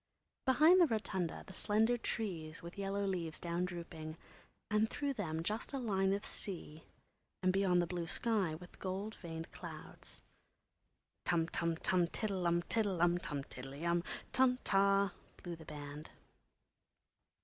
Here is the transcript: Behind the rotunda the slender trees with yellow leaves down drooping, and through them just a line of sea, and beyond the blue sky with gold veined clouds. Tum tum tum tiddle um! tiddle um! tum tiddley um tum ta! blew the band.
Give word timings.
Behind 0.47 0.81
the 0.81 0.87
rotunda 0.87 1.43
the 1.45 1.53
slender 1.53 1.95
trees 1.95 2.63
with 2.63 2.75
yellow 2.75 3.05
leaves 3.05 3.39
down 3.39 3.65
drooping, 3.65 4.17
and 4.71 4.89
through 4.89 5.13
them 5.13 5.43
just 5.43 5.73
a 5.73 5.77
line 5.77 6.11
of 6.11 6.25
sea, 6.25 6.85
and 7.43 7.53
beyond 7.53 7.83
the 7.83 7.85
blue 7.85 8.07
sky 8.07 8.55
with 8.55 8.79
gold 8.79 9.13
veined 9.13 9.51
clouds. 9.51 10.23
Tum 11.23 11.47
tum 11.49 11.77
tum 11.77 12.07
tiddle 12.07 12.47
um! 12.47 12.63
tiddle 12.63 12.99
um! 12.99 13.19
tum 13.19 13.43
tiddley 13.43 13.83
um 13.85 14.03
tum 14.33 14.57
ta! 14.63 15.13
blew 15.37 15.55
the 15.55 15.65
band. 15.65 16.09